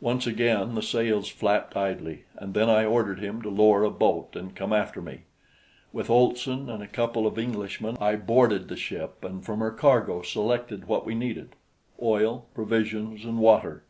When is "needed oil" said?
11.14-12.46